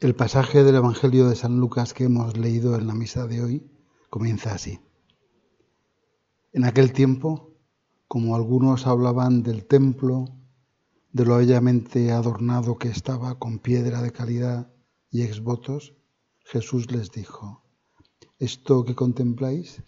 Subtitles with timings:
[0.00, 3.68] El pasaje del Evangelio de San Lucas que hemos leído en la misa de hoy
[4.10, 4.78] comienza así.
[6.52, 7.56] En aquel tiempo,
[8.06, 10.26] como algunos hablaban del templo,
[11.10, 14.72] de lo bellamente adornado que estaba con piedra de calidad
[15.10, 15.96] y exvotos,
[16.44, 17.64] Jesús les dijo,
[18.38, 19.82] esto que contempláis,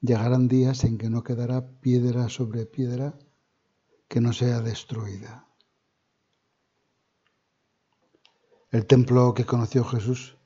[0.00, 3.16] llegarán días en que no quedará piedra sobre piedra
[4.08, 5.53] que no sea destruida.
[8.74, 10.36] El templo que conoció Jesús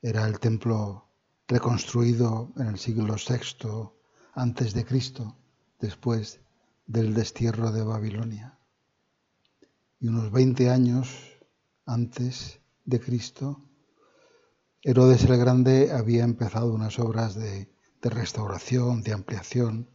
[0.00, 1.08] era el templo
[1.48, 3.90] reconstruido en el siglo VI
[4.34, 5.36] antes de Cristo,
[5.80, 6.38] después
[6.86, 8.60] del destierro de Babilonia.
[9.98, 11.08] Y unos 20 años
[11.84, 13.60] antes de Cristo,
[14.80, 19.90] Herodes el Grande había empezado unas obras de, de restauración, de ampliación,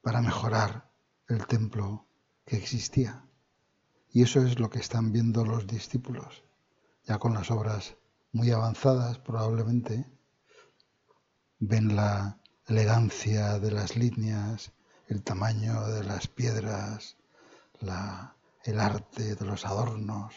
[0.00, 0.90] para mejorar
[1.28, 2.06] el templo
[2.46, 3.26] que existía.
[4.12, 6.42] Y eso es lo que están viendo los discípulos,
[7.04, 7.96] ya con las obras
[8.32, 10.06] muy avanzadas probablemente,
[11.58, 14.72] ven la elegancia de las líneas,
[15.08, 17.16] el tamaño de las piedras,
[18.64, 20.34] el arte de los adornos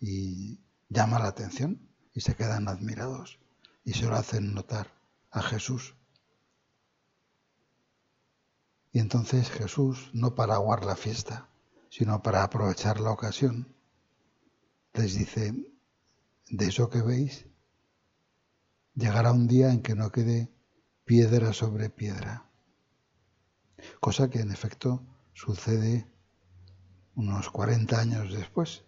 [0.00, 3.38] y llama la atención y se quedan admirados
[3.84, 4.92] y se lo hacen notar
[5.30, 5.94] a Jesús.
[8.92, 11.47] Y entonces Jesús, no para aguar la fiesta,
[11.90, 13.74] sino para aprovechar la ocasión,
[14.94, 15.54] les dice,
[16.50, 17.46] de eso que veis,
[18.94, 20.52] llegará un día en que no quede
[21.04, 22.50] piedra sobre piedra.
[24.00, 26.10] Cosa que en efecto sucede
[27.14, 28.84] unos 40 años después,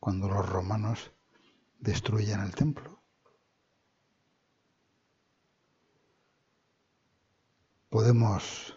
[0.00, 1.12] cuando los romanos
[1.78, 3.02] destruyen el templo.
[7.88, 8.76] Podemos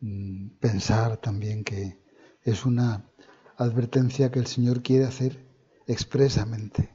[0.00, 2.03] mm, pensar también que
[2.44, 3.10] es una
[3.56, 5.46] advertencia que el Señor quiere hacer
[5.86, 6.94] expresamente.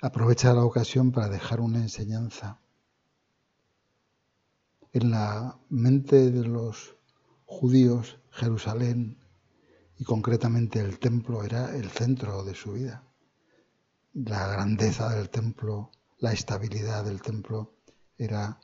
[0.00, 2.58] Aprovecha la ocasión para dejar una enseñanza.
[4.92, 6.96] En la mente de los
[7.44, 9.18] judíos, Jerusalén
[9.98, 13.04] y concretamente el templo era el centro de su vida.
[14.14, 17.74] La grandeza del templo, la estabilidad del templo
[18.16, 18.58] era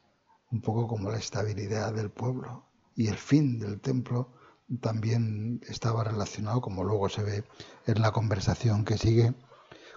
[0.51, 2.65] un poco como la estabilidad del pueblo
[2.97, 4.40] y el fin del templo
[4.79, 7.45] también estaba relacionado, como luego se ve
[7.87, 9.35] en la conversación que sigue,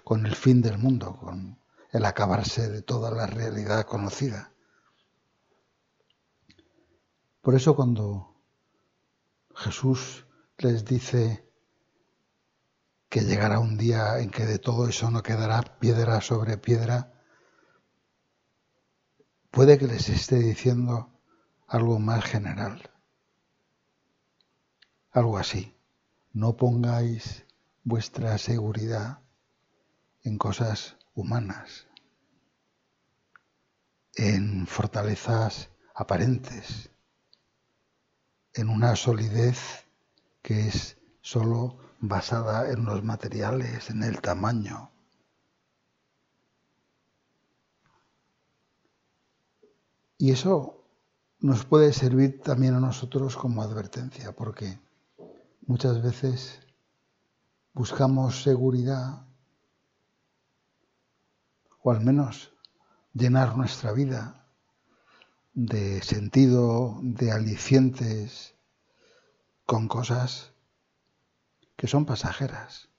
[0.02, 1.58] con el fin del mundo, con
[1.92, 4.52] el acabarse de toda la realidad conocida.
[7.40, 8.34] Por eso cuando
[9.54, 10.26] Jesús
[10.58, 11.48] les dice
[13.08, 17.12] que llegará un día en que de todo eso no quedará piedra sobre piedra,
[19.50, 21.12] puede que les esté diciendo
[21.68, 22.93] algo más general
[25.14, 25.74] algo así.
[26.32, 27.44] No pongáis
[27.84, 29.20] vuestra seguridad
[30.24, 31.86] en cosas humanas,
[34.16, 36.90] en fortalezas aparentes,
[38.54, 39.86] en una solidez
[40.42, 44.90] que es sólo basada en los materiales, en el tamaño.
[50.18, 50.84] Y eso
[51.38, 54.78] nos puede servir también a nosotros como advertencia, porque
[55.66, 56.60] Muchas veces
[57.72, 59.26] buscamos seguridad
[61.82, 62.52] o al menos
[63.14, 64.46] llenar nuestra vida
[65.54, 68.56] de sentido, de alicientes,
[69.64, 70.52] con cosas
[71.76, 72.90] que son pasajeras,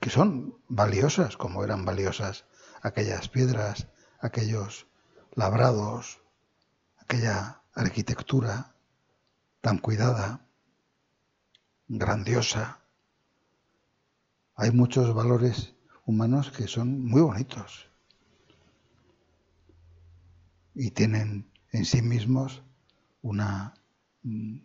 [0.00, 2.44] que son valiosas como eran valiosas
[2.82, 3.88] aquellas piedras,
[4.20, 4.86] aquellos
[5.32, 6.22] labrados,
[6.98, 8.76] aquella arquitectura
[9.60, 10.46] tan cuidada
[11.90, 12.80] grandiosa.
[14.54, 15.74] Hay muchos valores
[16.06, 17.90] humanos que son muy bonitos
[20.74, 22.62] y tienen en sí mismos
[23.22, 23.74] una
[24.22, 24.58] mm,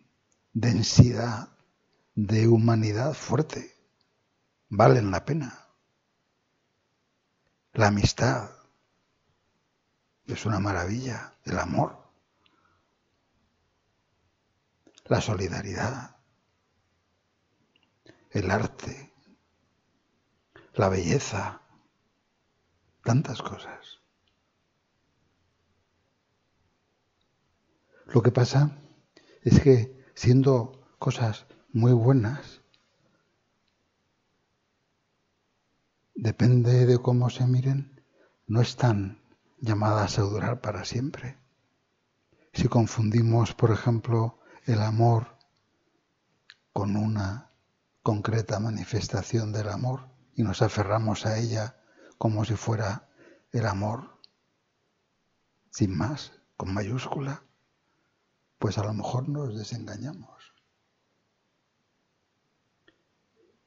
[0.52, 1.48] densidad
[2.14, 3.74] de humanidad fuerte.
[4.68, 5.66] Valen la pena.
[7.72, 8.50] La amistad
[10.26, 11.98] es una maravilla, el amor,
[15.06, 16.15] la solidaridad
[18.36, 19.14] el arte,
[20.74, 21.62] la belleza,
[23.02, 24.00] tantas cosas.
[28.04, 28.76] Lo que pasa
[29.42, 32.60] es que siendo cosas muy buenas,
[36.14, 38.02] depende de cómo se miren,
[38.46, 39.22] no están
[39.60, 41.38] llamadas a durar para siempre.
[42.52, 45.38] Si confundimos, por ejemplo, el amor
[46.74, 47.45] con una
[48.06, 51.76] concreta manifestación del amor y nos aferramos a ella
[52.18, 53.08] como si fuera
[53.50, 54.20] el amor,
[55.72, 57.42] sin más, con mayúscula,
[58.60, 60.54] pues a lo mejor nos desengañamos.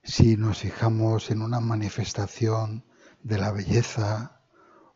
[0.06, 2.86] Si nos fijamos en una manifestación
[3.22, 4.40] de la belleza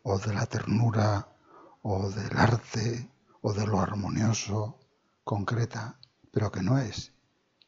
[0.04, 1.36] o de la ternura
[1.82, 3.12] o del arte
[3.42, 4.80] o de lo armonioso
[5.26, 6.00] concreta,
[6.32, 7.13] pero que no es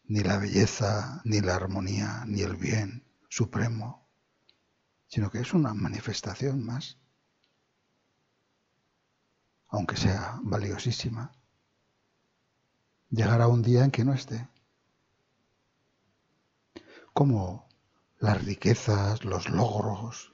[0.08, 4.08] ni la belleza, ni la armonía, ni el bien supremo,
[5.08, 6.98] sino que es una manifestación más,
[9.68, 11.32] aunque sea valiosísima.
[13.10, 14.48] Llegará un día en que no esté.
[17.14, 17.68] Como
[18.20, 20.34] las riquezas, los logros,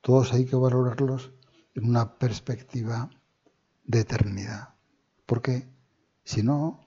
[0.00, 1.32] todos hay que valorarlos
[1.74, 3.10] en una perspectiva
[3.84, 4.74] de eternidad.
[5.26, 5.68] Porque
[6.24, 6.85] si no,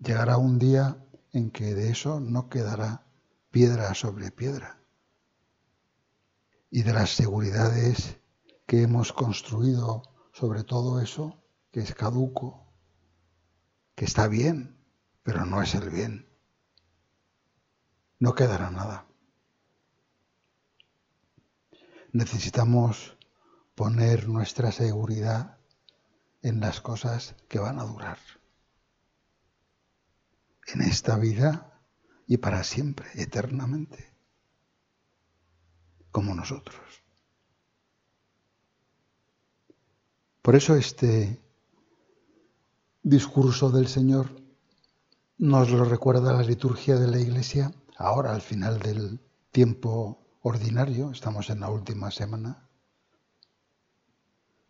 [0.00, 0.96] llegará un día
[1.32, 3.06] en que de eso no quedará
[3.50, 4.80] piedra sobre piedra.
[6.70, 8.18] Y de las seguridades
[8.66, 10.02] que hemos construido
[10.32, 12.66] sobre todo eso, que es caduco,
[13.94, 14.78] que está bien,
[15.22, 16.28] pero no es el bien,
[18.18, 19.06] no quedará nada.
[22.12, 23.18] Necesitamos
[23.74, 25.58] poner nuestra seguridad
[26.42, 28.18] en las cosas que van a durar
[30.74, 31.72] en esta vida
[32.26, 34.12] y para siempre, eternamente,
[36.10, 36.80] como nosotros.
[40.42, 41.40] Por eso este
[43.02, 44.30] discurso del Señor
[45.38, 49.20] nos lo recuerda la liturgia de la Iglesia ahora al final del
[49.50, 52.66] tiempo ordinario, estamos en la última semana,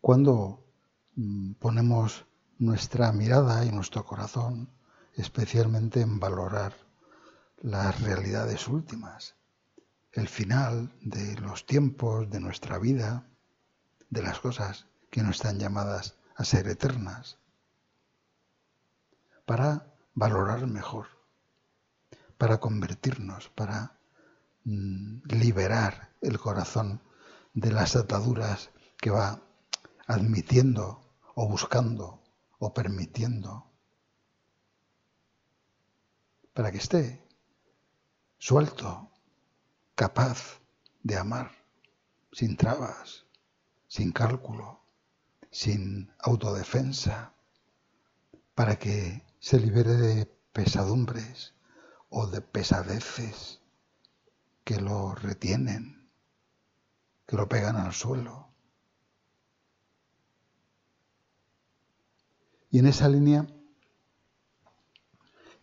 [0.01, 0.65] cuando
[1.15, 2.27] mm, ponemos
[2.59, 4.69] nuestra mirada y nuestro corazón
[5.17, 6.75] especialmente en valorar
[7.63, 9.35] las realidades últimas,
[10.13, 13.27] el final de los tiempos, de nuestra vida,
[14.09, 17.39] de las cosas que no están llamadas a ser eternas,
[19.45, 21.07] para valorar mejor,
[22.39, 23.99] para convertirnos, para
[24.65, 27.01] mm, liberar el corazón
[27.55, 29.43] de las ataduras que va
[30.07, 31.01] admitiendo
[31.35, 32.23] o buscando
[32.59, 33.70] o permitiendo
[36.53, 37.25] para que esté
[38.39, 39.11] suelto,
[39.95, 40.61] capaz
[41.03, 41.51] de amar,
[42.33, 43.27] sin trabas,
[43.87, 44.81] sin cálculo,
[45.51, 47.35] sin autodefensa,
[48.55, 51.55] para que se libere de pesadumbres
[52.09, 53.61] o de pesadeces
[54.65, 56.09] que lo retienen,
[57.27, 58.49] que lo pegan al suelo.
[62.71, 63.47] Y en esa línea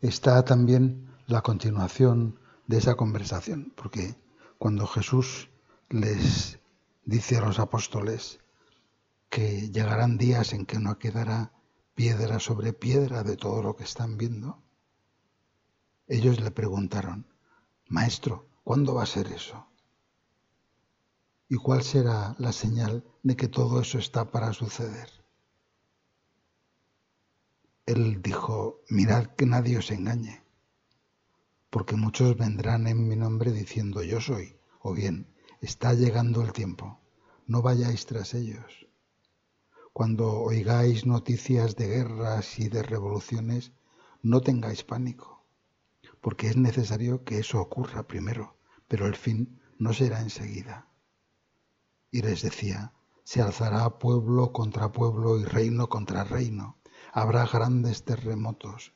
[0.02, 4.16] está también la continuación de esa conversación, porque
[4.58, 5.50] cuando Jesús
[5.90, 6.60] les
[7.06, 8.40] dice a los apóstoles
[9.30, 11.52] que llegarán días en que no quedará
[11.96, 14.62] piedra sobre piedra de todo lo que están viendo,
[16.08, 17.26] ellos le preguntaron,
[17.88, 19.68] Maestro, ¿cuándo va a ser eso?
[21.50, 25.17] ¿Y cuál será la señal de que todo eso está para suceder?
[27.88, 30.44] Él dijo, mirad que nadie os engañe,
[31.70, 37.00] porque muchos vendrán en mi nombre diciendo yo soy, o bien, está llegando el tiempo,
[37.46, 38.88] no vayáis tras ellos.
[39.94, 43.72] Cuando oigáis noticias de guerras y de revoluciones,
[44.22, 45.46] no tengáis pánico,
[46.20, 48.58] porque es necesario que eso ocurra primero,
[48.90, 50.90] pero el fin no será enseguida.
[52.12, 52.92] Y les decía,
[53.24, 56.78] se alzará pueblo contra pueblo y reino contra reino
[57.14, 58.94] habrá grandes terremotos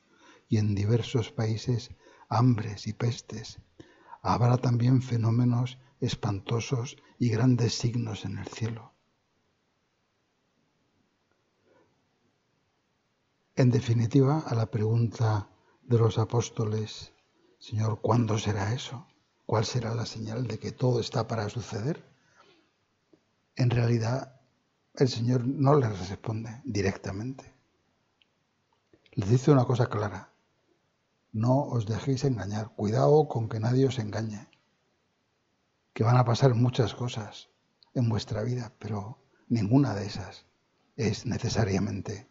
[0.48, 1.90] y en diversos países
[2.28, 3.58] hambres y pestes.
[4.22, 8.92] Habrá también fenómenos espantosos y grandes signos en el cielo.
[13.54, 15.48] En definitiva, a la pregunta
[15.82, 17.12] de los apóstoles,
[17.58, 19.06] Señor, ¿cuándo será eso?
[19.46, 22.04] ¿Cuál será la señal de que todo está para suceder?
[23.56, 24.40] En realidad,
[24.94, 27.52] el Señor no les responde directamente
[29.14, 30.32] les dice una cosa clara.
[31.32, 32.74] No os dejéis engañar.
[32.74, 34.48] Cuidado con que nadie os engañe.
[35.92, 37.50] Que van a pasar muchas cosas
[37.94, 40.46] en vuestra vida, pero ninguna de esas
[40.96, 42.28] es necesariamente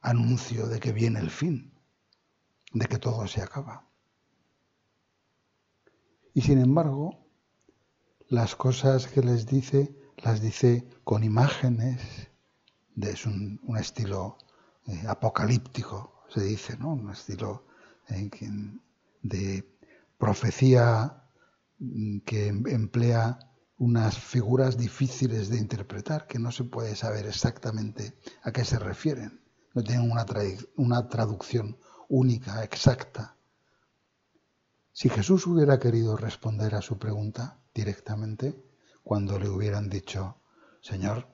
[0.00, 1.72] anuncio de que viene el fin,
[2.72, 3.86] de que todo se acaba.
[6.34, 7.18] Y sin embargo,
[8.28, 12.30] las cosas que les dice, las dice con imágenes,
[12.96, 14.38] de, es un, un estilo
[14.90, 16.94] eh, apocalíptico, se dice, ¿no?
[16.94, 17.64] Un estilo
[18.08, 18.28] eh,
[19.22, 19.78] de
[20.18, 21.22] profecía
[21.78, 23.38] mm, que em, emplea
[23.78, 29.40] unas figuras difíciles de interpretar, que no se puede saber exactamente a qué se refieren.
[29.74, 30.26] No tienen una,
[30.76, 31.78] una traducción
[32.08, 33.36] única, exacta.
[34.92, 38.60] Si Jesús hubiera querido responder a su pregunta directamente,
[39.04, 40.36] cuando le hubieran dicho,
[40.82, 41.28] Señor,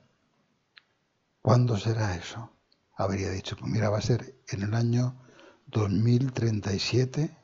[1.41, 2.56] ¿cuándo será eso?
[2.97, 5.23] Habría dicho, pues mira, va a ser en el año
[5.67, 7.37] 2037,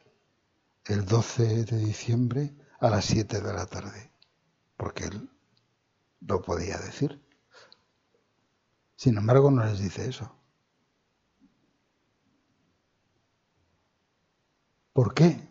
[0.86, 4.12] el 12 de diciembre, a las 7 de la tarde,
[4.75, 5.29] porque él
[6.22, 7.22] lo podía decir.
[8.95, 10.36] Sin embargo, no les dice eso.
[14.91, 15.48] ¿Por qué?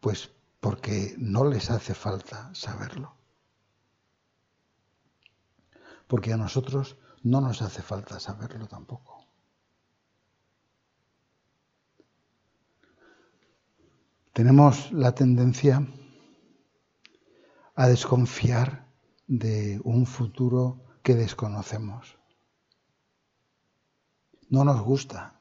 [0.00, 3.16] Pues porque no les hace falta saberlo.
[6.08, 9.26] Porque a nosotros no nos hace falta saberlo tampoco.
[14.32, 15.86] Tenemos la tendencia
[17.74, 18.86] a desconfiar
[19.26, 22.16] de un futuro que desconocemos.
[24.48, 25.40] No nos gusta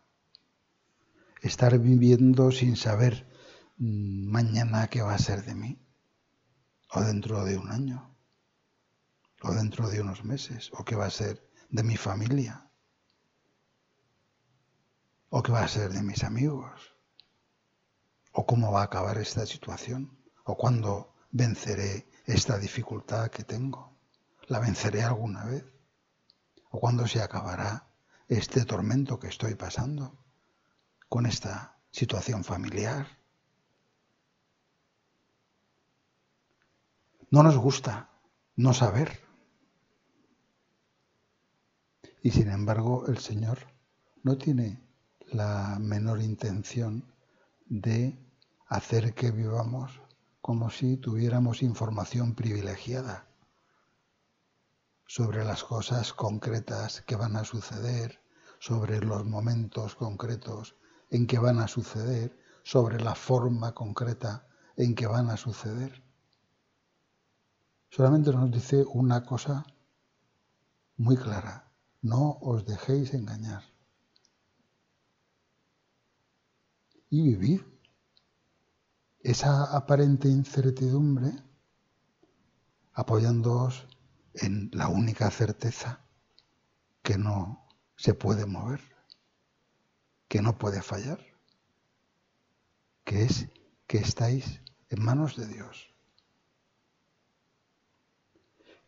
[1.41, 3.27] estar viviendo sin saber
[3.77, 5.79] mm, mañana qué va a ser de mí,
[6.91, 8.15] o dentro de un año,
[9.41, 12.70] o dentro de unos meses, o qué va a ser de mi familia,
[15.30, 17.00] o qué va a ser de mis amigos
[18.32, 23.98] o cómo va a acabar esta situación, o cuándo venceré esta dificultad que tengo.
[24.48, 25.66] ¿La venceré alguna vez?
[26.72, 27.88] ¿O cuándo se acabará
[28.28, 30.18] este tormento que estoy pasando
[31.08, 33.08] con esta situación familiar?
[37.32, 38.10] No nos gusta
[38.56, 39.28] no saber.
[42.22, 43.60] Y sin embargo el Señor
[44.24, 44.82] no tiene
[45.32, 47.14] la menor intención
[47.66, 48.20] de
[48.68, 50.02] hacer que vivamos
[50.42, 53.28] como si tuviéramos información privilegiada
[55.06, 58.22] sobre las cosas concretas que van a suceder,
[58.60, 60.76] sobre los momentos concretos
[61.10, 66.04] en que van a suceder, sobre la forma concreta en que van a suceder.
[67.90, 69.66] Solamente nos dice una cosa
[70.98, 71.69] muy clara,
[72.01, 73.63] no os dejéis engañar.
[77.10, 77.65] y vivir
[79.22, 81.32] esa aparente incertidumbre
[82.94, 83.88] apoyándoos
[84.34, 86.06] en la única certeza
[87.01, 88.82] que no se puede mover,
[90.27, 91.20] que no puede fallar,
[93.03, 93.48] que es
[93.88, 95.94] que estáis en manos de Dios.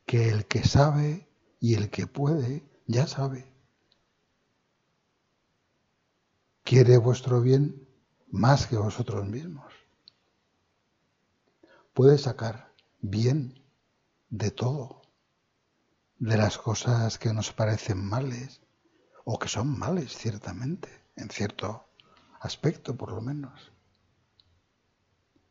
[0.06, 1.28] Que el que sabe
[1.60, 3.52] y el que puede ya sabe.
[6.64, 7.88] Quiere vuestro bien
[8.30, 9.74] más que vosotros mismos.
[11.94, 13.62] Puede sacar bien
[14.30, 15.02] de todo,
[16.20, 18.62] de las cosas que nos parecen males
[19.26, 21.86] o que son males ciertamente, en cierto
[22.40, 23.72] aspecto por lo menos.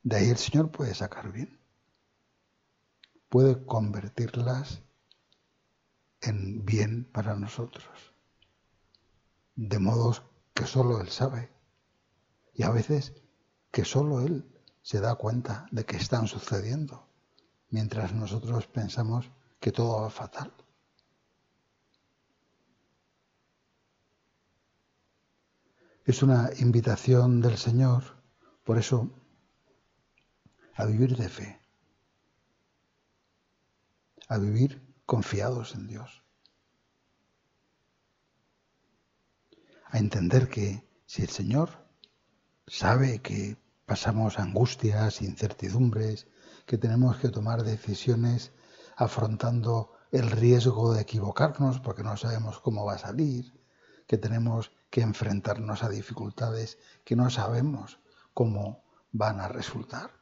[0.02, 1.60] De ahí el Señor puede sacar bien,
[3.28, 4.82] puede convertirlas
[6.20, 8.14] en bien para nosotros,
[9.56, 10.22] de modos
[10.54, 11.50] que solo Él sabe.
[12.54, 13.14] Y a veces
[13.70, 14.46] que solo Él
[14.82, 17.08] se da cuenta de que están sucediendo,
[17.70, 20.52] mientras nosotros pensamos que todo va fatal.
[26.04, 28.02] Es una invitación del Señor,
[28.64, 29.10] por eso,
[30.74, 31.60] a vivir de fe,
[34.28, 36.22] a vivir confiados en Dios,
[39.86, 41.84] a entender que si el Señor
[42.68, 46.28] sabe que pasamos angustias, incertidumbres,
[46.64, 48.52] que tenemos que tomar decisiones
[48.94, 53.52] afrontando el riesgo de equivocarnos porque no sabemos cómo va a salir,
[54.06, 57.98] que tenemos que enfrentarnos a dificultades que no sabemos
[58.32, 60.12] cómo van a resultar.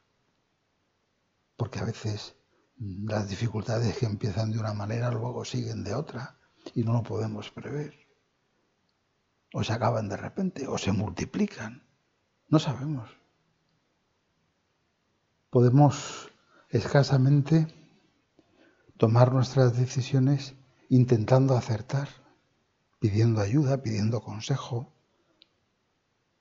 [1.57, 2.38] Porque a veces
[2.79, 6.37] las dificultades que empiezan de una manera luego siguen de otra
[6.73, 7.93] y no lo podemos prever.
[9.53, 11.83] O se acaban de repente o se multiplican.
[12.47, 13.09] No sabemos.
[15.49, 16.31] Podemos
[16.69, 17.67] escasamente
[18.97, 20.55] tomar nuestras decisiones
[20.89, 22.07] intentando acertar,
[22.99, 24.93] pidiendo ayuda, pidiendo consejo,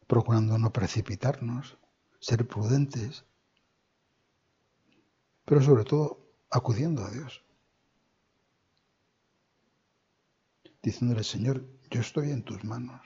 [0.06, 1.78] procurando no precipitarnos,
[2.20, 3.24] ser prudentes,
[5.44, 7.42] pero sobre todo acudiendo a Dios,
[10.82, 13.00] diciéndole, Señor, yo estoy en tus manos.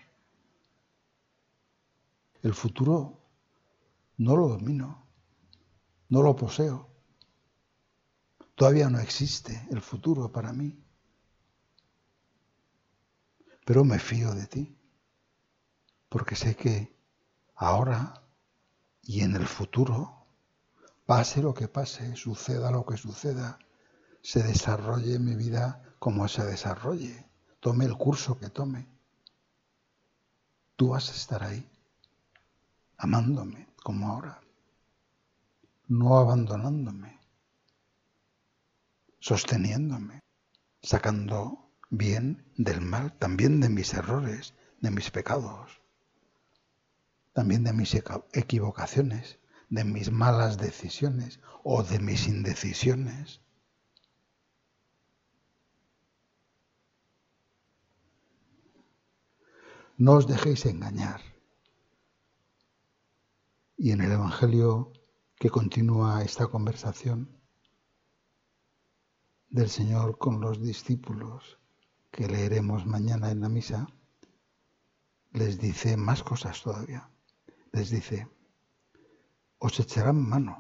[2.43, 3.21] El futuro
[4.19, 5.07] no lo domino.
[6.09, 6.91] no lo poseo.
[8.55, 10.79] Todavía no existe el futuro para mí.
[13.65, 14.77] Pero me fío de ti,
[16.11, 16.95] porque sé que
[17.55, 18.23] ahora
[19.03, 20.22] y en el futuro,
[21.07, 23.59] pase lo que pase, suceda lo que suceda,
[24.23, 27.27] se desarrolle mi vida como se desarrolle,
[27.61, 28.89] tome el curso que tome.
[30.77, 31.69] Tú vas a estar ahí,
[32.97, 34.41] amándome como ahora,
[35.89, 37.21] no abandonándome,
[39.19, 40.21] sosteniéndome,
[40.83, 45.83] sacando bien del mal, también de mis errores, de mis pecados,
[47.33, 47.95] también de mis
[48.33, 49.39] equivocaciones,
[49.73, 53.41] de mis malas decisiones o de mis indecisiones.
[59.97, 61.23] No os dejéis engañar.
[63.79, 64.93] Y en el Evangelio
[65.37, 67.41] que continúa esta conversación
[69.49, 71.59] del Señor con los discípulos
[72.11, 73.87] que leeremos mañana en la misa,
[75.33, 77.09] les dice más cosas todavía.
[77.73, 78.29] Les dice,
[79.67, 80.55] os echarán mano,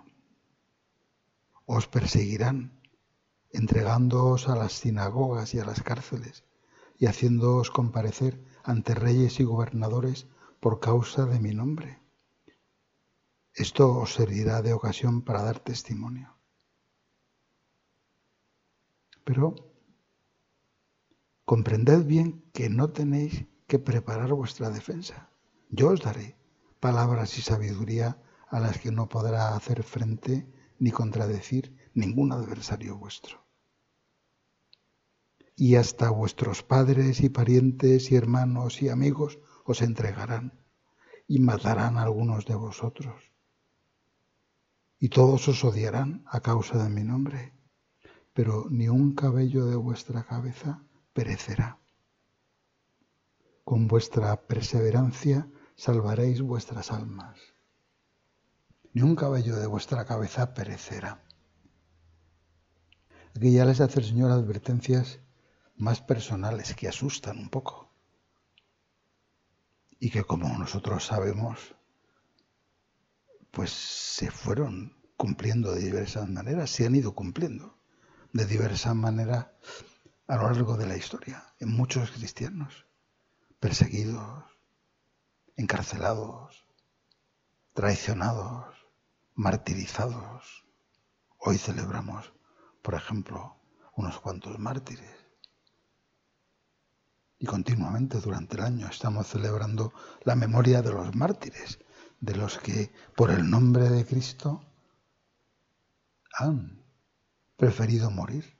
[1.66, 2.58] os perseguirán,
[3.50, 6.44] entregándoos a las sinagogas y a las cárceles
[6.98, 10.28] y haciéndoos comparecer ante reyes y gobernadores
[10.60, 12.00] por causa de mi nombre.
[13.54, 16.36] Esto os servirá de ocasión para dar testimonio.
[19.24, 19.56] Pero
[21.44, 25.28] comprended bien que no tenéis que preparar vuestra defensa.
[25.70, 26.36] Yo os daré
[26.78, 30.46] palabras y sabiduría a las que no podrá hacer frente
[30.78, 33.42] ni contradecir ningún adversario vuestro
[35.56, 40.58] y hasta vuestros padres y parientes y hermanos y amigos os entregarán
[41.28, 43.30] y matarán a algunos de vosotros.
[44.98, 47.52] Y todos os odiarán a causa de mi nombre,
[48.32, 51.78] pero ni un cabello de vuestra cabeza perecerá.
[53.64, 57.51] Con vuestra perseverancia salvaréis vuestras almas.
[58.94, 61.22] Ni un cabello de vuestra cabeza perecerá.
[63.34, 65.20] Aquí ya les hace el Señor advertencias
[65.76, 67.90] más personales que asustan un poco
[69.98, 71.74] y que como nosotros sabemos,
[73.50, 77.78] pues se fueron cumpliendo de diversas maneras, se han ido cumpliendo
[78.32, 79.46] de diversas maneras
[80.26, 82.86] a lo largo de la historia, en muchos cristianos,
[83.60, 84.44] perseguidos,
[85.56, 86.66] encarcelados,
[87.72, 88.81] traicionados,
[89.34, 90.64] martirizados.
[91.38, 92.32] Hoy celebramos,
[92.82, 93.56] por ejemplo,
[93.96, 95.10] unos cuantos mártires.
[97.38, 99.92] Y continuamente durante el año estamos celebrando
[100.22, 101.80] la memoria de los mártires,
[102.20, 104.64] de los que por el nombre de Cristo
[106.38, 106.84] han
[107.56, 108.56] preferido morir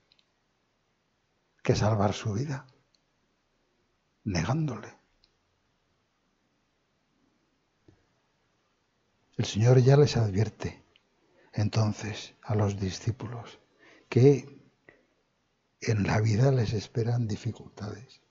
[1.63, 2.67] que salvar su vida,
[4.25, 5.02] negándole.
[9.43, 10.85] El Señor ya les advierte
[11.53, 13.59] entonces a los discípulos
[14.09, 14.63] que
[15.81, 18.23] en la vida les esperan dificultades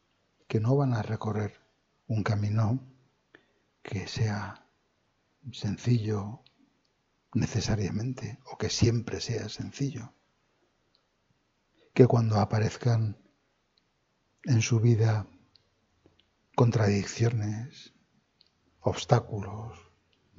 [0.47, 1.60] que no van a recorrer
[2.08, 2.80] un camino
[3.84, 4.65] que sea
[5.52, 6.43] sencillo
[7.34, 10.13] necesariamente o que siempre sea sencillo.
[11.93, 13.17] Que cuando aparezcan
[14.45, 15.28] en su vida
[16.56, 17.93] contradicciones,
[18.80, 19.90] obstáculos,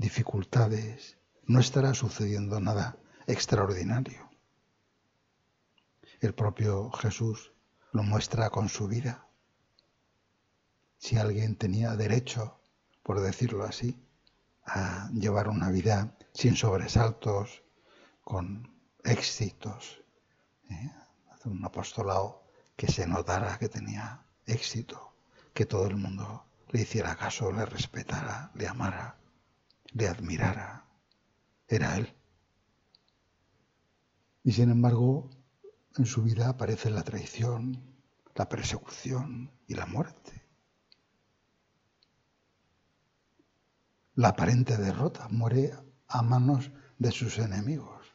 [0.02, 4.28] dificultades, no estará sucediendo nada extraordinario.
[6.20, 7.52] El propio Jesús
[7.92, 9.26] lo muestra con su vida
[10.98, 12.60] si alguien tenía derecho,
[13.02, 14.00] por decirlo así,
[14.64, 17.64] a llevar una vida sin sobresaltos,
[18.22, 20.00] con éxitos,
[20.70, 20.90] ¿eh?
[21.44, 22.44] un apostolado
[22.76, 25.16] que se notara que tenía éxito,
[25.52, 29.16] que todo el mundo le hiciera caso, le respetara, le amara,
[29.94, 30.86] le admirara.
[31.68, 32.14] Era él.
[34.44, 35.30] Y sin embargo,
[35.96, 37.80] en su vida aparece la traición,
[38.34, 40.42] la persecución y la muerte.
[44.14, 45.72] la aparente derrota, muere
[46.06, 48.14] a manos de sus enemigos,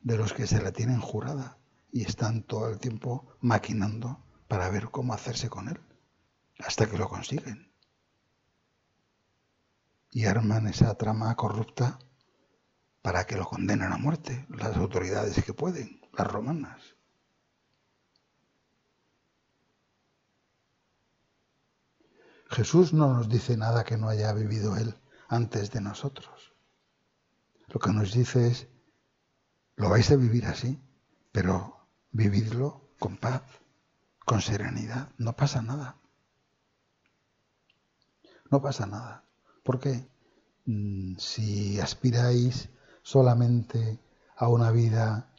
[0.00, 1.58] de los que se la tienen jurada
[1.92, 5.80] y están todo el tiempo maquinando para ver cómo hacerse con él,
[6.58, 7.72] hasta que lo consiguen.
[10.14, 11.98] Y arman esa trama corrupta
[13.02, 16.94] para que lo condenen a muerte, las autoridades que pueden, las romanas.
[22.48, 24.94] Jesús no nos dice nada que no haya vivido él
[25.28, 26.54] antes de nosotros.
[27.66, 28.68] Lo que nos dice es
[29.76, 30.80] Lo vais a vivir así,
[31.32, 33.42] pero vividlo con paz,
[34.24, 35.10] con serenidad.
[35.18, 35.98] No pasa nada.
[38.50, 39.23] No pasa nada.
[39.64, 40.06] Porque
[40.66, 42.68] mm, si aspiráis
[43.02, 43.98] solamente
[44.36, 45.32] a una vida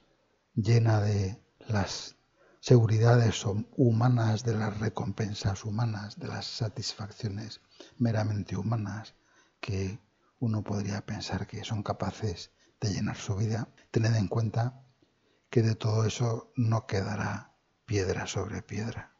[0.55, 2.15] llena de las
[2.59, 3.45] seguridades
[3.77, 7.61] humanas, de las recompensas humanas, de las satisfacciones
[7.97, 9.13] meramente humanas
[9.61, 9.99] que
[10.39, 14.81] uno podría pensar que son capaces de llenar su vida, tened en cuenta
[15.49, 17.53] que de todo eso no quedará
[17.85, 19.15] piedra sobre piedra.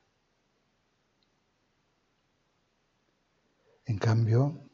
[3.85, 4.65] En cambio,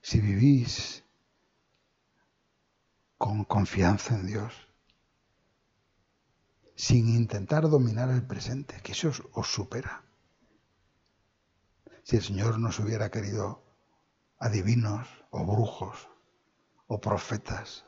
[0.00, 1.04] si vivís
[3.18, 4.54] con confianza en Dios,
[6.74, 10.02] sin intentar dominar el presente, que eso os, supera.
[12.02, 13.62] Si el Señor nos hubiera querido
[14.38, 16.08] adivinos o brujos
[16.86, 17.84] o profetas,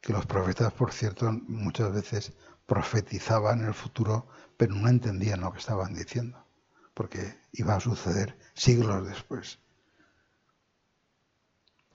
[0.00, 2.32] que los profetas, por cierto, muchas veces
[2.66, 6.46] profetizaban el futuro, pero no entendían lo que estaban diciendo,
[6.94, 9.58] porque iba a suceder siglos después.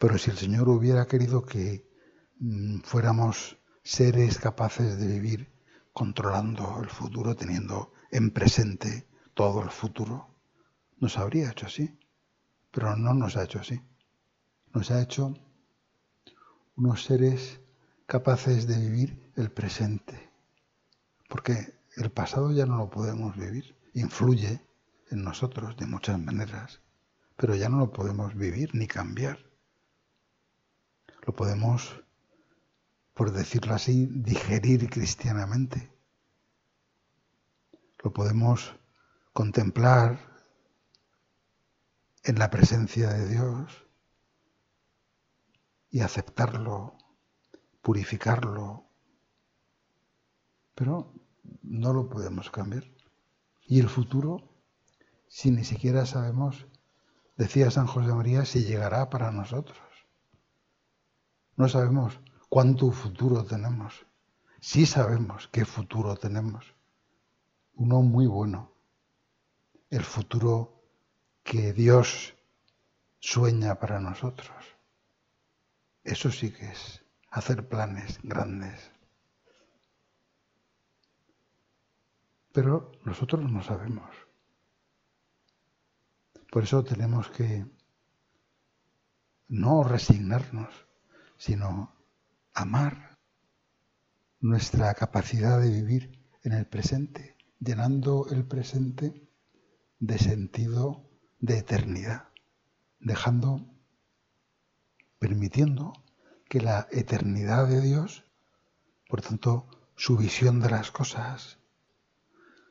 [0.05, 1.89] Pero si el Señor hubiera querido que
[2.37, 5.51] mm, fuéramos seres capaces de vivir
[5.93, 10.27] controlando el futuro, teniendo en presente todo el futuro,
[10.99, 11.97] nos habría hecho así.
[12.69, 13.81] Pero no nos ha hecho así.
[14.75, 15.33] Nos ha hecho
[16.75, 17.59] unos seres
[18.05, 20.29] capaces de vivir el presente.
[21.27, 23.75] Porque el pasado ya no lo podemos vivir.
[23.95, 24.61] Influye
[25.09, 26.83] en nosotros de muchas maneras,
[27.35, 29.54] pero ya no lo podemos vivir ni cambiar.
[31.25, 32.05] Lo podemos
[33.15, 35.89] por decirlo así, digerir cristianamente.
[38.03, 38.75] Lo podemos
[39.31, 40.19] contemplar
[42.25, 43.88] en la presencia de Dios
[45.89, 46.97] y aceptarlo,
[47.81, 48.83] purificarlo,
[50.75, 51.13] pero
[51.63, 52.83] no lo podemos cambiar.
[53.65, 54.43] Y el futuro,
[55.29, 56.67] si ni siquiera sabemos,
[57.38, 59.94] decía San José María, si llegará para nosotros.
[61.55, 64.05] No sabemos cuánto futuro tenemos.
[64.59, 66.75] Sí sabemos qué futuro tenemos.
[67.75, 68.73] Uno muy bueno.
[69.89, 70.83] El futuro
[71.43, 72.35] que Dios
[73.19, 74.57] sueña para nosotros.
[76.03, 78.91] Eso sí que es hacer planes grandes.
[82.51, 84.09] Pero nosotros no sabemos.
[86.51, 87.65] Por eso tenemos que
[89.47, 90.73] no resignarnos,
[91.37, 91.95] sino
[92.53, 93.17] amar
[94.39, 99.27] nuestra capacidad de vivir en el presente, llenando el presente
[99.99, 102.29] de sentido de eternidad,
[102.99, 103.65] dejando,
[105.19, 105.93] permitiendo
[106.47, 108.25] que la eternidad de Dios,
[109.09, 111.59] por tanto, su visión de las cosas,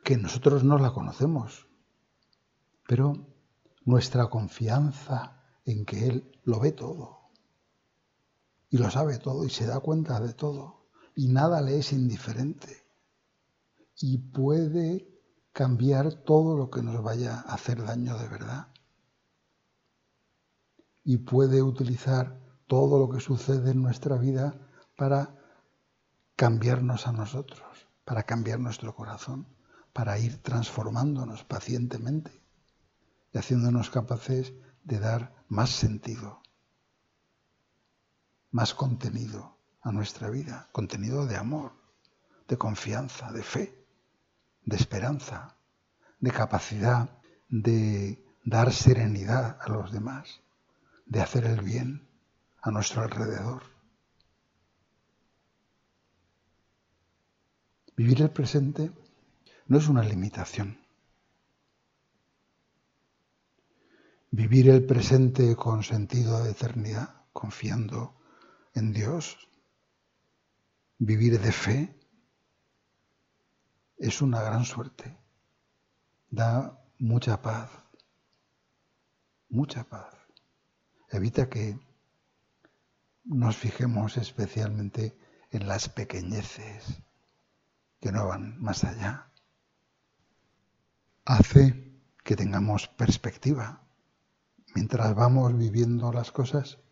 [0.05, 1.67] que nosotros no la conocemos,
[2.87, 3.27] pero
[3.85, 7.24] nuestra confianza en que Él lo ve todo,
[8.75, 10.89] y lo sabe todo y se da cuenta de todo.
[11.15, 12.85] Y nada le es indiferente.
[14.01, 15.09] Y puede
[15.53, 18.67] cambiar todo lo que nos vaya a hacer daño de verdad.
[21.05, 24.59] Y puede utilizar todo lo que sucede en nuestra vida
[24.97, 25.37] para
[26.35, 29.47] cambiarnos a nosotros, para cambiar nuestro corazón,
[29.93, 32.43] para ir transformándonos pacientemente
[33.33, 36.43] y haciéndonos capaces de dar más sentido
[38.55, 41.73] más contenido a nuestra vida, contenido de amor,
[42.47, 43.85] de confianza, de fe,
[44.65, 45.57] de esperanza,
[46.21, 50.41] de capacidad de dar serenidad a los demás,
[51.05, 52.07] de hacer el bien
[52.63, 53.65] a nuestro alrededor.
[57.97, 58.93] Vivir el presente
[59.67, 60.79] no es una limitación.
[64.31, 68.15] Vivir el presente con sentido de eternidad, confiando
[68.75, 69.49] en Dios,
[70.99, 71.99] vivir de fe,
[73.97, 75.17] es una gran suerte.
[76.31, 77.71] Da mucha paz,
[79.49, 80.15] mucha paz.
[81.11, 81.79] Evita que
[83.25, 85.17] nos fijemos especialmente
[85.51, 87.03] en las pequeñeces
[88.01, 89.31] que no van más allá.
[91.25, 93.83] Hace que tengamos perspectiva.
[94.75, 96.84] Mientras vamos viviendo las cosas,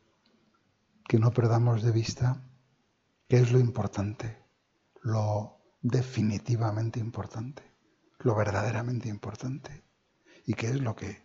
[1.06, 2.42] que no perdamos de vista
[3.28, 4.38] qué es lo importante,
[5.02, 7.62] lo definitivamente importante,
[8.18, 9.84] lo verdaderamente importante,
[10.46, 11.24] y qué es lo que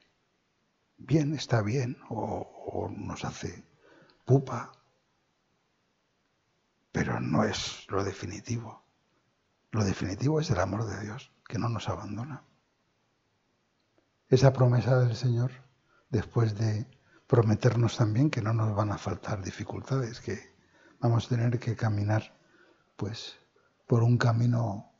[0.97, 3.65] bien está bien o, o nos hace
[4.25, 4.71] pupa,
[6.91, 8.83] pero no es lo definitivo.
[9.71, 12.43] Lo definitivo es el amor de Dios, que no nos abandona.
[14.29, 15.51] Esa promesa del Señor,
[16.09, 16.87] después de
[17.27, 20.55] prometernos también que no nos van a faltar dificultades, que
[20.99, 22.37] vamos a tener que caminar
[22.95, 23.37] pues
[23.85, 24.91] por un camino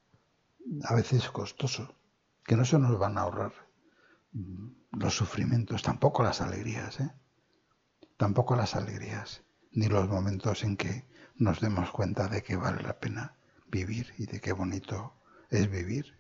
[0.84, 1.96] a veces costoso,
[2.44, 3.54] que no se nos van a ahorrar
[4.92, 7.12] los sufrimientos, tampoco las alegrías, ¿eh?
[8.18, 13.00] tampoco las alegrías, ni los momentos en que nos demos cuenta de que vale la
[13.00, 13.38] pena
[13.68, 15.14] vivir y de qué bonito
[15.50, 16.20] es vivir.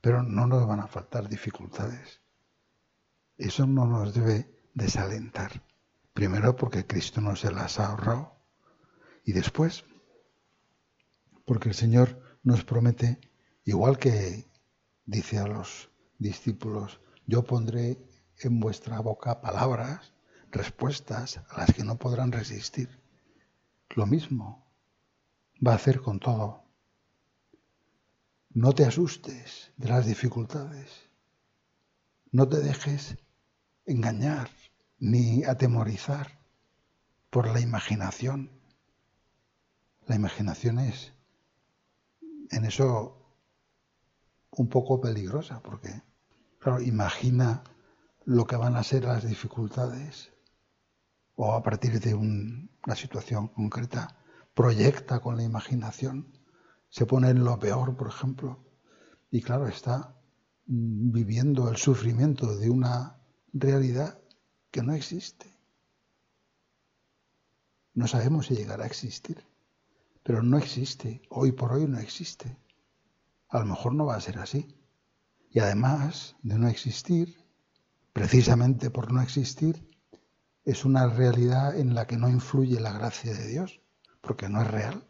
[0.00, 2.20] Pero no nos van a faltar dificultades.
[3.38, 5.62] Eso no nos debe desalentar.
[6.14, 8.36] Primero porque Cristo no se las ha ahorrado
[9.24, 9.84] y después
[11.44, 13.20] porque el Señor nos promete,
[13.64, 14.48] igual que
[15.04, 17.98] dice a los discípulos, yo pondré
[18.38, 20.12] en vuestra boca palabras,
[20.50, 23.00] respuestas a las que no podrán resistir.
[23.90, 24.66] Lo mismo
[25.64, 26.64] va a hacer con todo.
[28.50, 31.10] No te asustes de las dificultades.
[32.32, 33.16] No te dejes
[33.86, 34.50] engañar
[34.98, 36.38] ni atemorizar
[37.30, 38.50] por la imaginación.
[40.06, 41.12] La imaginación es
[42.50, 43.16] en eso
[44.50, 46.02] un poco peligrosa porque,
[46.58, 47.64] claro, imagina
[48.24, 50.32] lo que van a ser las dificultades
[51.36, 54.16] o a partir de una situación concreta
[54.54, 56.32] proyecta con la imaginación,
[56.88, 58.64] se pone en lo peor, por ejemplo,
[59.30, 60.16] y claro, está
[60.66, 63.20] mm, viviendo el sufrimiento de una
[63.60, 64.18] realidad
[64.70, 65.46] que no existe.
[67.94, 69.42] No sabemos si llegará a existir,
[70.22, 72.58] pero no existe, hoy por hoy no existe.
[73.48, 74.76] A lo mejor no va a ser así.
[75.50, 77.36] Y además de no existir,
[78.12, 79.88] precisamente por no existir,
[80.64, 83.80] es una realidad en la que no influye la gracia de Dios
[84.20, 85.06] porque no es real.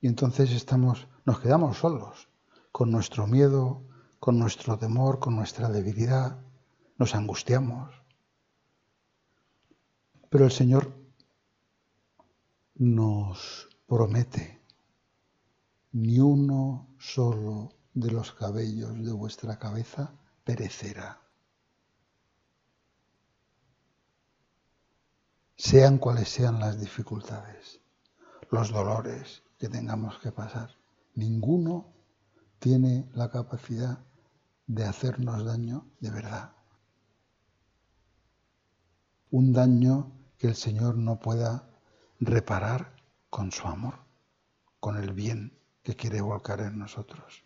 [0.00, 2.28] Y entonces estamos, nos quedamos solos,
[2.70, 3.84] con nuestro miedo,
[4.20, 6.45] con nuestro temor, con nuestra debilidad,
[6.98, 7.94] nos angustiamos.
[10.30, 10.92] Pero el Señor
[12.74, 14.60] nos promete,
[15.92, 20.12] ni uno solo de los cabellos de vuestra cabeza
[20.44, 21.26] perecerá.
[25.56, 27.80] sean cuales sean las dificultades,
[28.50, 30.70] los dolores que tengamos que pasar.
[31.14, 31.94] Ninguno
[32.58, 33.98] tiene la capacidad
[34.66, 36.55] de hacernos daño de verdad.
[39.30, 41.68] Un daño que el Señor no pueda
[42.20, 42.96] reparar
[43.28, 43.98] con su amor,
[44.78, 47.44] con el bien que quiere volcar en nosotros.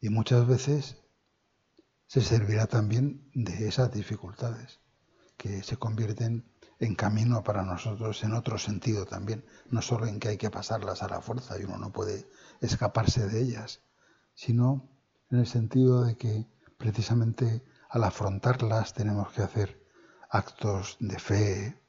[0.00, 0.96] Y muchas veces
[2.06, 4.80] se servirá también de esas dificultades
[5.36, 10.28] que se convierten en camino para nosotros en otro sentido también, no solo en que
[10.28, 12.28] hay que pasarlas a la fuerza y uno no puede
[12.60, 13.82] escaparse de ellas,
[14.34, 14.88] sino
[15.30, 16.46] en el sentido de que
[16.78, 19.87] precisamente al afrontarlas tenemos que hacer
[20.28, 21.80] actos de fe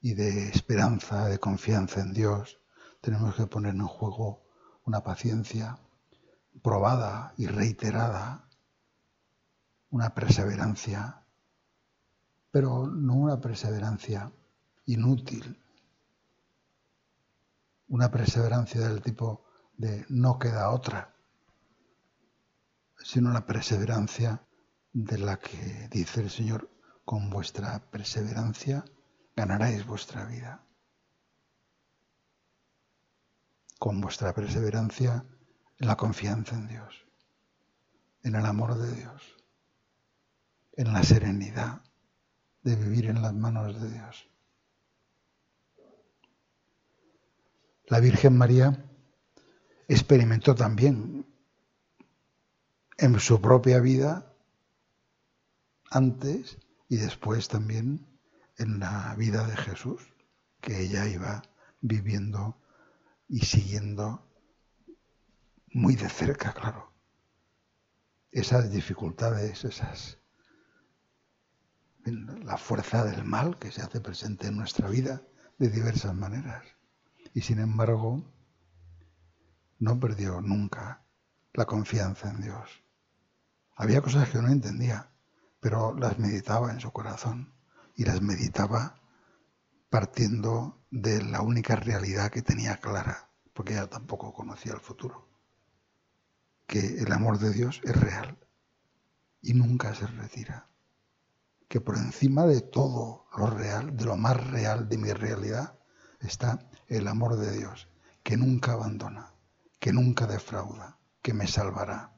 [0.00, 2.58] y de esperanza, de confianza en Dios,
[3.00, 4.42] tenemos que poner en juego
[4.84, 5.78] una paciencia
[6.62, 8.44] probada y reiterada,
[9.90, 11.20] una perseverancia
[12.50, 14.30] pero no una perseverancia
[14.86, 15.56] inútil,
[17.88, 19.44] una perseverancia del tipo
[19.76, 21.14] de no queda otra,
[22.98, 24.42] sino la perseverancia
[24.92, 26.68] de la que dice el Señor,
[27.10, 28.84] con vuestra perseverancia
[29.34, 30.64] ganaréis vuestra vida.
[33.80, 35.24] Con vuestra perseverancia
[35.80, 37.04] en la confianza en Dios,
[38.22, 39.36] en el amor de Dios,
[40.74, 41.82] en la serenidad
[42.62, 44.28] de vivir en las manos de Dios.
[47.86, 48.84] La Virgen María
[49.88, 51.26] experimentó también
[52.98, 54.32] en su propia vida,
[55.90, 56.56] antes
[56.90, 58.04] y después también
[58.58, 60.02] en la vida de Jesús,
[60.60, 61.40] que ella iba
[61.80, 62.60] viviendo
[63.28, 64.28] y siguiendo
[65.68, 66.92] muy de cerca, claro.
[68.32, 70.18] Esas dificultades, esas
[72.04, 75.22] la fuerza del mal que se hace presente en nuestra vida
[75.58, 76.66] de diversas maneras.
[77.34, 78.24] Y sin embargo,
[79.78, 81.04] no perdió nunca
[81.52, 82.82] la confianza en Dios.
[83.76, 85.09] Había cosas que no entendía,
[85.60, 87.52] pero las meditaba en su corazón
[87.94, 89.00] y las meditaba
[89.88, 95.28] partiendo de la única realidad que tenía clara, porque ella tampoco conocía el futuro,
[96.66, 98.38] que el amor de Dios es real
[99.42, 100.70] y nunca se retira
[101.70, 105.78] que por encima de todo lo real, de lo más real de mi realidad,
[106.18, 107.88] está el amor de Dios,
[108.24, 109.32] que nunca abandona,
[109.78, 112.12] que nunca defrauda, que me salvará.